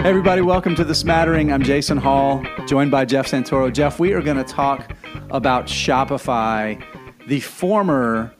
[0.00, 1.52] Hey everybody, welcome to The Smattering.
[1.52, 3.70] I'm Jason Hall, joined by Jeff Santoro.
[3.70, 4.96] Jeff, we are going to talk
[5.30, 6.82] about Shopify,
[7.26, 8.34] the former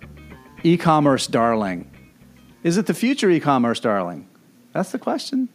[0.63, 1.91] e-commerce darling.
[2.63, 4.27] Is it the future e-commerce darling?
[4.73, 5.51] That's the question.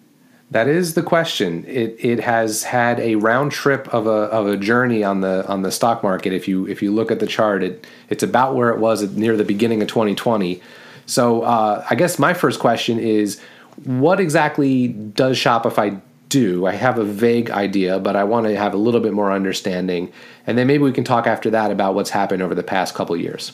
[0.51, 1.65] That is the question.
[1.65, 5.63] It it has had a round trip of a of a journey on the on
[5.63, 6.33] the stock market.
[6.33, 9.35] If you if you look at the chart, it it's about where it was near
[9.35, 10.61] the beginning of 2020.
[11.07, 13.39] So uh, I guess my first question is,
[13.83, 16.65] what exactly does Shopify do?
[16.65, 20.11] I have a vague idea, but I want to have a little bit more understanding,
[20.47, 23.15] and then maybe we can talk after that about what's happened over the past couple
[23.17, 23.51] years.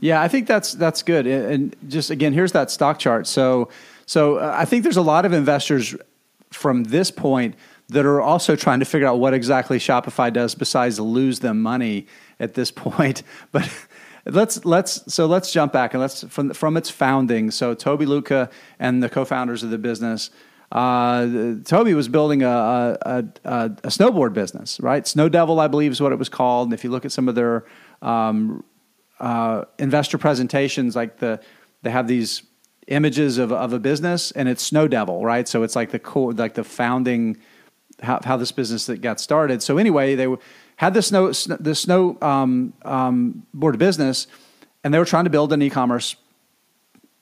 [0.00, 1.26] Yeah, I think that's that's good.
[1.26, 3.26] And just again, here's that stock chart.
[3.26, 3.68] So
[4.06, 5.94] so uh, I think there's a lot of investors
[6.50, 7.54] from this point
[7.88, 12.06] that are also trying to figure out what exactly Shopify does besides lose them money
[12.40, 13.22] at this point.
[13.52, 13.70] But
[14.26, 17.50] let's let's so let's jump back and let's from from its founding.
[17.50, 20.30] So Toby Lütke and the co-founders of the business.
[20.70, 25.06] Uh, Toby was building a, a, a, a, snowboard business, right?
[25.06, 26.68] Snow Devil, I believe, is what it was called.
[26.68, 27.66] And if you look at some of their
[28.00, 28.64] um,
[29.20, 31.42] uh, investor presentations, like the
[31.82, 32.42] they have these
[32.88, 35.46] images of, of a business and it's Snow Devil, right?
[35.46, 37.36] So it's like the core, like the founding,
[38.02, 39.62] how, how this business that got started.
[39.62, 40.26] So anyway, they
[40.82, 44.26] had the snow, the snow um, um, board of business
[44.82, 46.16] and they were trying to build an e-commerce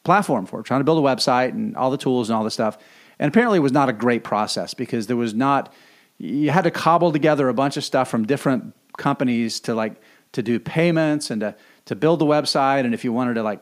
[0.03, 2.51] platform for it, trying to build a website and all the tools and all the
[2.51, 2.79] stuff.
[3.19, 5.75] And apparently it was not a great process because there was not,
[6.17, 10.01] you had to cobble together a bunch of stuff from different companies to like,
[10.33, 11.55] to do payments and to,
[11.85, 12.87] to build the website.
[12.87, 13.61] And if you wanted to like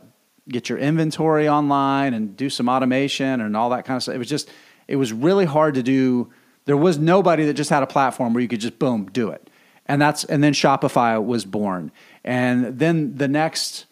[0.48, 4.14] get your inventory online and do some automation and all that kind of stuff.
[4.14, 4.48] It was just,
[4.86, 6.30] it was really hard to do.
[6.66, 9.50] There was nobody that just had a platform where you could just boom, do it.
[9.88, 11.90] And that's, and then Shopify was born.
[12.24, 13.86] And then the next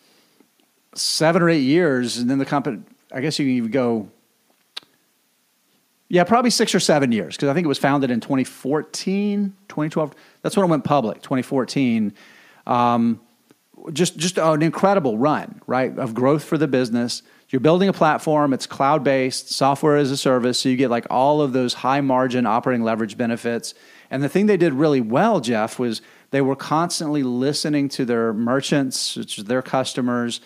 [0.95, 4.11] seven or eight years, and then the company, I guess you can even go,
[6.09, 10.15] yeah, probably six or seven years, because I think it was founded in 2014, 2012.
[10.43, 12.15] That's when it went public, 2014.
[12.67, 13.21] Um,
[13.93, 17.23] just just an incredible run, right, of growth for the business.
[17.49, 21.07] You're building a platform, it's cloud based, software as a service, so you get like
[21.11, 23.75] all of those high margin operating leverage benefits.
[24.11, 28.33] And the thing they did really well, Jeff, was they were constantly listening to their
[28.33, 30.41] merchants, which their customers,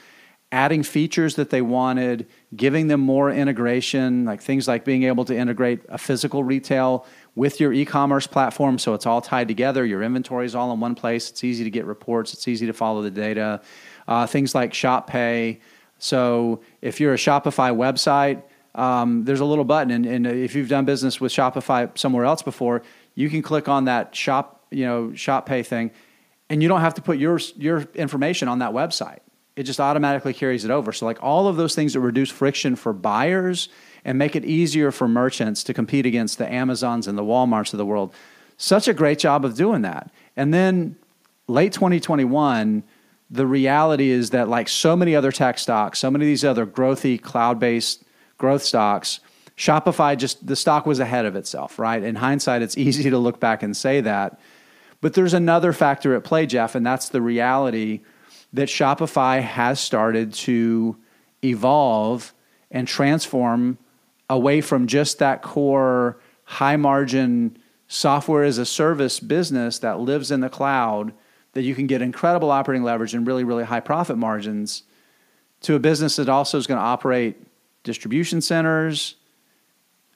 [0.52, 2.26] adding features that they wanted,
[2.56, 7.60] giving them more integration, like things like being able to integrate a physical retail with
[7.60, 11.30] your e-commerce platform so it's all tied together your inventory is all in one place
[11.30, 13.60] it's easy to get reports it's easy to follow the data
[14.08, 15.60] uh, things like shop pay.
[15.98, 18.42] So if you're a shopify website
[18.74, 22.40] um, there's a little button and, and, if you've done business with shopify somewhere else
[22.40, 22.82] before
[23.20, 25.90] you can click on that shop you know shop pay thing
[26.48, 29.20] and you don't have to put your your information on that website
[29.56, 32.76] it just automatically carries it over so like all of those things that reduce friction
[32.76, 33.68] for buyers
[34.04, 37.78] and make it easier for merchants to compete against the Amazons and the Walmarts of
[37.78, 38.14] the world.
[38.56, 40.10] Such a great job of doing that.
[40.36, 40.96] And then
[41.46, 42.82] late 2021,
[43.30, 46.66] the reality is that, like so many other tech stocks, so many of these other
[46.66, 48.02] growthy, cloud based
[48.38, 49.20] growth stocks,
[49.60, 52.02] Shopify just, the stock was ahead of itself, right?
[52.02, 54.40] In hindsight, it's easy to look back and say that.
[55.02, 58.00] But there's another factor at play, Jeff, and that's the reality
[58.54, 60.96] that Shopify has started to
[61.44, 62.32] evolve
[62.70, 63.76] and transform
[64.30, 70.40] away from just that core high margin software as a service business that lives in
[70.40, 71.12] the cloud
[71.52, 74.84] that you can get incredible operating leverage and really really high profit margins
[75.60, 77.42] to a business that also is going to operate
[77.82, 79.16] distribution centers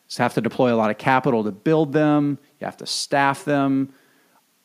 [0.08, 3.44] you have to deploy a lot of capital to build them you have to staff
[3.44, 3.92] them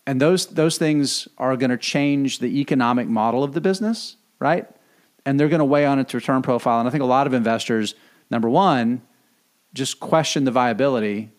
[0.06, 4.68] and those those things are going to change the economic model of the business right
[5.25, 7.33] and they're going to weigh on its return profile and i think a lot of
[7.33, 7.95] investors
[8.30, 9.01] number one
[9.74, 11.30] just question the viability.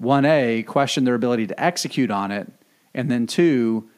[0.00, 2.50] 1A, question their ability to execute on it.
[2.94, 3.88] And then two,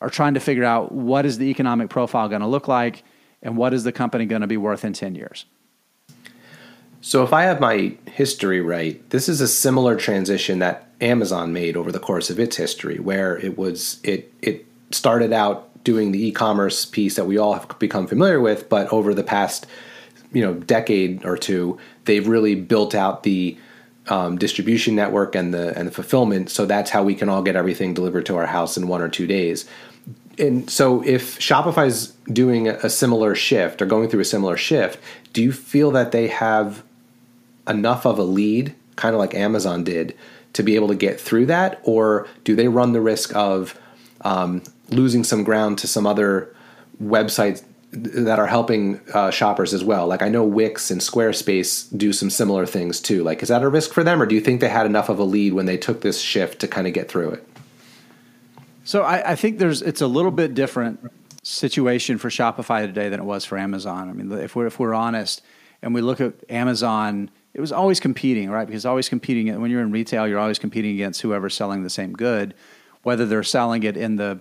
[0.00, 3.04] are trying to figure out what is the economic profile going to look like
[3.42, 5.46] and what is the company going to be worth in 10 years.
[7.06, 11.76] So, if I have my history right, this is a similar transition that Amazon made
[11.76, 16.26] over the course of its history, where it was it it started out doing the
[16.26, 19.66] e-commerce piece that we all have become familiar with, but over the past
[20.32, 23.54] you know decade or two, they've really built out the
[24.08, 26.48] um, distribution network and the and the fulfillment.
[26.48, 29.10] So that's how we can all get everything delivered to our house in one or
[29.10, 29.68] two days.
[30.38, 34.98] And so, if Shopify's doing a similar shift or going through a similar shift,
[35.34, 36.82] do you feel that they have
[37.68, 40.16] enough of a lead, kind of like Amazon did,
[40.52, 43.78] to be able to get through that, or do they run the risk of
[44.22, 46.54] um, losing some ground to some other
[47.02, 47.62] websites
[47.94, 50.06] that are helping uh, shoppers as well.
[50.06, 53.22] Like I know Wix and Squarespace do some similar things too.
[53.22, 55.18] Like is that a risk for them, or do you think they had enough of
[55.18, 57.48] a lead when they took this shift to kind of get through it?
[58.84, 61.10] So I, I think there's it's a little bit different
[61.42, 64.08] situation for Shopify today than it was for Amazon.
[64.08, 65.42] I mean, if we're if we're honest
[65.80, 68.66] and we look at Amazon, it was always competing, right?
[68.66, 72.12] Because always competing when you're in retail, you're always competing against whoever's selling the same
[72.12, 72.54] good,
[73.04, 74.40] whether they're selling it in the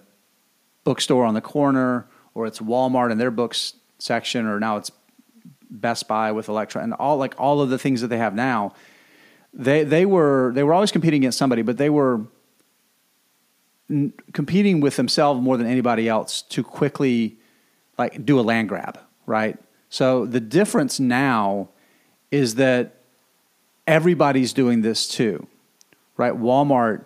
[0.84, 4.92] bookstore on the corner or it's Walmart in their books section, or now it's
[5.70, 8.74] Best Buy with Electra, and all like all of the things that they have now.
[9.54, 12.22] They they were they were always competing against somebody, but they were
[14.34, 17.38] competing with themselves more than anybody else to quickly
[17.98, 19.58] like do a land grab, right?
[19.90, 21.70] So the difference now
[22.32, 23.03] is that
[23.88, 25.48] everybody's doing this too,
[26.18, 26.34] right?
[26.34, 27.06] Walmart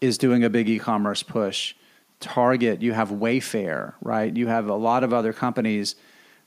[0.00, 1.74] is doing a big e-commerce push.
[2.20, 4.34] Target, you have Wayfair, right?
[4.34, 5.96] You have a lot of other companies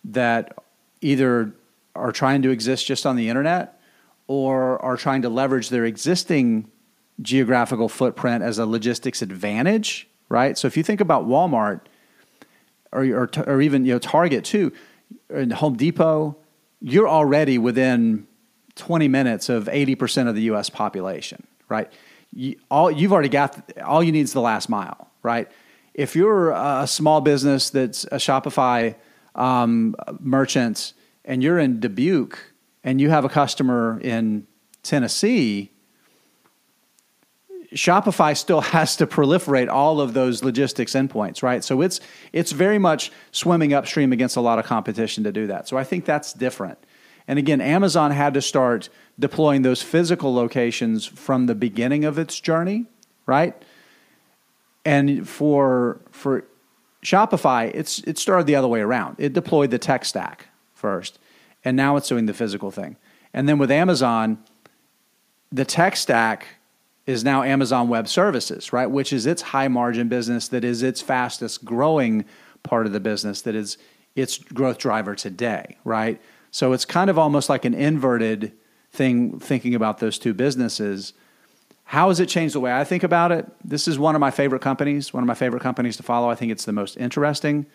[0.03, 0.57] that
[1.01, 1.53] either
[1.95, 3.79] are trying to exist just on the internet
[4.27, 6.69] or are trying to leverage their existing
[7.21, 10.57] geographical footprint as a logistics advantage, right?
[10.57, 11.81] So if you think about Walmart
[12.91, 14.71] or, or, or even you know Target too,
[15.29, 16.37] and Home Depot,
[16.81, 18.27] you're already within
[18.75, 20.69] 20 minutes of 80% of the U.S.
[20.69, 21.91] population, right?
[22.33, 25.49] You, all you've already got all you need is the last mile, right?
[25.93, 28.95] If you're a small business that's a Shopify
[29.35, 30.93] um, merchant
[31.25, 32.39] and you're in Dubuque
[32.83, 34.47] and you have a customer in
[34.83, 35.71] Tennessee,
[37.73, 41.63] Shopify still has to proliferate all of those logistics endpoints, right?
[41.63, 41.99] So it's
[42.33, 45.67] it's very much swimming upstream against a lot of competition to do that.
[45.67, 46.77] So I think that's different.
[47.29, 48.89] And again, Amazon had to start
[49.19, 52.87] deploying those physical locations from the beginning of its journey,
[53.27, 53.53] right?
[54.83, 56.43] And for for
[57.05, 59.17] Shopify, it's it started the other way around.
[59.19, 61.19] It deployed the tech stack first,
[61.63, 62.97] and now it's doing the physical thing.
[63.31, 64.43] And then with Amazon,
[65.51, 66.47] the tech stack
[67.05, 68.87] is now Amazon Web Services, right?
[68.87, 72.25] Which is its high margin business that is its fastest growing
[72.63, 73.77] part of the business that is
[74.15, 76.19] its growth driver today, right?
[76.51, 78.53] So it's kind of almost like an inverted
[78.91, 81.13] thing thinking about those two businesses.
[81.85, 83.47] How has it changed the way I think about it?
[83.63, 86.29] This is one of my favorite companies, one of my favorite companies to follow.
[86.29, 87.65] I think it's the most interesting.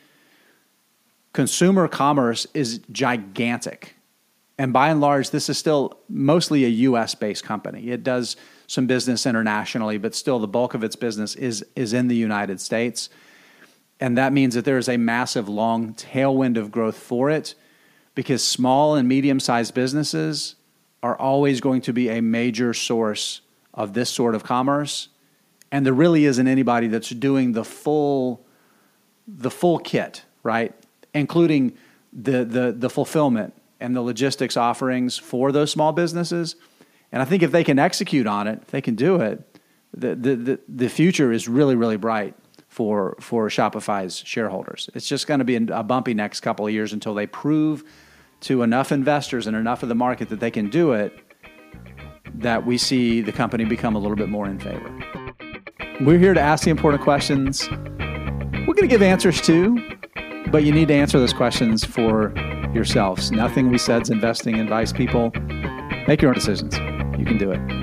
[1.32, 3.96] Consumer commerce is gigantic.
[4.56, 7.90] And by and large, this is still mostly a US based company.
[7.90, 8.36] It does
[8.66, 12.60] some business internationally, but still the bulk of its business is, is in the United
[12.60, 13.08] States.
[13.98, 17.54] And that means that there is a massive long tailwind of growth for it
[18.14, 20.56] because small and medium sized businesses
[21.02, 23.40] are always going to be a major source
[23.72, 25.08] of this sort of commerce.
[25.70, 28.46] And there really isn't anybody that's doing the full,
[29.26, 30.72] the full kit, right?
[31.12, 31.76] Including
[32.12, 36.56] the, the, the fulfillment and the logistics offerings for those small businesses.
[37.10, 39.42] And I think if they can execute on it, if they can do it,
[39.92, 42.34] the, the, the, the future is really, really bright
[42.74, 44.90] for, for Shopify's shareholders.
[44.94, 47.84] It's just going to be a bumpy next couple of years until they prove
[48.40, 51.16] to enough investors and enough of the market that they can do it
[52.34, 54.92] that we see the company become a little bit more in favor.
[56.00, 57.70] We're here to ask the important questions.
[57.70, 59.78] We're going to give answers too,
[60.50, 62.34] but you need to answer those questions for
[62.74, 63.30] yourselves.
[63.30, 65.30] Nothing we said is investing advice, people.
[66.08, 66.76] Make your own decisions.
[67.16, 67.73] You can do it.